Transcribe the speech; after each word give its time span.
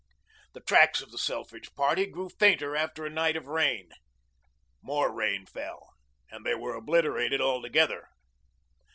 The 0.55 0.61
tracks 0.61 0.99
of 1.03 1.11
the 1.11 1.19
Selfridge 1.19 1.75
party 1.75 2.07
grew 2.07 2.27
fainter 2.27 2.75
after 2.75 3.05
a 3.05 3.09
night 3.11 3.35
of 3.35 3.45
rain. 3.45 3.89
More 4.81 5.13
rain 5.13 5.45
fell, 5.45 5.89
and 6.31 6.43
they 6.43 6.55
were 6.55 6.73
obliterated 6.73 7.39
altogether. 7.39 8.07